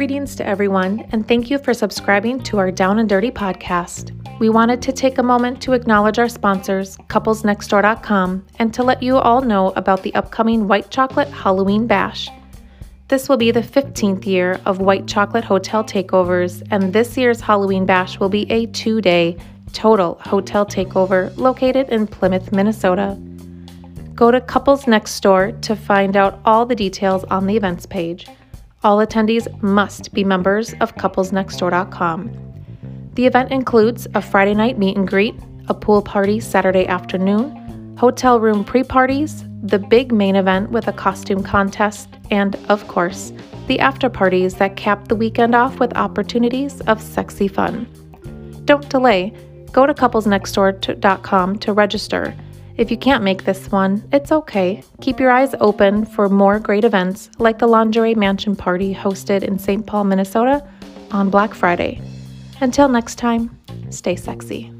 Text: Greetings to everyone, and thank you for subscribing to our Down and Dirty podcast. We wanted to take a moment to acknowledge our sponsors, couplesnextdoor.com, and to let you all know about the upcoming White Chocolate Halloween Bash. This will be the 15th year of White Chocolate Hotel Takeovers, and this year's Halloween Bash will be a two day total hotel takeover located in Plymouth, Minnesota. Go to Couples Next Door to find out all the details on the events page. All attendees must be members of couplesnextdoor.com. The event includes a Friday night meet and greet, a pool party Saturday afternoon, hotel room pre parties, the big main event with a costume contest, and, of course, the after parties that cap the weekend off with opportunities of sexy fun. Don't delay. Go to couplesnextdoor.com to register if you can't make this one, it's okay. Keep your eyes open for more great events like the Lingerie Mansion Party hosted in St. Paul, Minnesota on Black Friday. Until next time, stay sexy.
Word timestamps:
Greetings 0.00 0.34
to 0.36 0.46
everyone, 0.46 1.00
and 1.12 1.28
thank 1.28 1.50
you 1.50 1.58
for 1.58 1.74
subscribing 1.74 2.42
to 2.44 2.56
our 2.56 2.70
Down 2.70 3.00
and 3.00 3.06
Dirty 3.06 3.30
podcast. 3.30 4.16
We 4.38 4.48
wanted 4.48 4.80
to 4.80 4.92
take 4.92 5.18
a 5.18 5.22
moment 5.22 5.60
to 5.60 5.74
acknowledge 5.74 6.18
our 6.18 6.26
sponsors, 6.26 6.96
couplesnextdoor.com, 7.08 8.46
and 8.58 8.72
to 8.72 8.82
let 8.82 9.02
you 9.02 9.18
all 9.18 9.42
know 9.42 9.72
about 9.72 10.02
the 10.02 10.14
upcoming 10.14 10.66
White 10.66 10.90
Chocolate 10.90 11.28
Halloween 11.28 11.86
Bash. 11.86 12.30
This 13.08 13.28
will 13.28 13.36
be 13.36 13.50
the 13.50 13.60
15th 13.60 14.24
year 14.24 14.58
of 14.64 14.80
White 14.80 15.06
Chocolate 15.06 15.44
Hotel 15.44 15.84
Takeovers, 15.84 16.66
and 16.70 16.94
this 16.94 17.18
year's 17.18 17.42
Halloween 17.42 17.84
Bash 17.84 18.18
will 18.18 18.30
be 18.30 18.50
a 18.50 18.64
two 18.68 19.02
day 19.02 19.36
total 19.74 20.18
hotel 20.22 20.64
takeover 20.64 21.36
located 21.36 21.90
in 21.90 22.06
Plymouth, 22.06 22.52
Minnesota. 22.52 23.18
Go 24.14 24.30
to 24.30 24.40
Couples 24.40 24.86
Next 24.86 25.20
Door 25.22 25.52
to 25.60 25.76
find 25.76 26.16
out 26.16 26.40
all 26.46 26.64
the 26.64 26.74
details 26.74 27.22
on 27.24 27.46
the 27.46 27.54
events 27.54 27.84
page. 27.84 28.26
All 28.82 28.98
attendees 28.98 29.46
must 29.62 30.14
be 30.14 30.24
members 30.24 30.72
of 30.80 30.94
couplesnextdoor.com. 30.96 32.30
The 33.14 33.26
event 33.26 33.50
includes 33.50 34.06
a 34.14 34.22
Friday 34.22 34.54
night 34.54 34.78
meet 34.78 34.96
and 34.96 35.06
greet, 35.06 35.34
a 35.68 35.74
pool 35.74 36.00
party 36.00 36.40
Saturday 36.40 36.86
afternoon, 36.86 37.94
hotel 37.98 38.40
room 38.40 38.64
pre 38.64 38.82
parties, 38.82 39.44
the 39.62 39.78
big 39.78 40.12
main 40.12 40.34
event 40.34 40.70
with 40.70 40.88
a 40.88 40.94
costume 40.94 41.42
contest, 41.42 42.08
and, 42.30 42.56
of 42.70 42.88
course, 42.88 43.34
the 43.66 43.78
after 43.80 44.08
parties 44.08 44.54
that 44.54 44.76
cap 44.76 45.08
the 45.08 45.16
weekend 45.16 45.54
off 45.54 45.78
with 45.78 45.94
opportunities 45.94 46.80
of 46.82 47.02
sexy 47.02 47.48
fun. 47.48 47.86
Don't 48.64 48.88
delay. 48.88 49.34
Go 49.72 49.84
to 49.84 49.92
couplesnextdoor.com 49.92 51.58
to 51.58 51.72
register 51.74 52.34
if 52.80 52.90
you 52.90 52.96
can't 52.96 53.22
make 53.22 53.44
this 53.44 53.70
one, 53.70 54.02
it's 54.10 54.32
okay. 54.32 54.82
Keep 55.02 55.20
your 55.20 55.30
eyes 55.30 55.54
open 55.60 56.06
for 56.06 56.30
more 56.30 56.58
great 56.58 56.82
events 56.82 57.28
like 57.38 57.58
the 57.58 57.66
Lingerie 57.66 58.14
Mansion 58.14 58.56
Party 58.56 58.94
hosted 58.94 59.42
in 59.42 59.58
St. 59.58 59.86
Paul, 59.86 60.04
Minnesota 60.04 60.66
on 61.10 61.28
Black 61.28 61.52
Friday. 61.52 62.00
Until 62.62 62.88
next 62.88 63.16
time, 63.16 63.54
stay 63.90 64.16
sexy. 64.16 64.72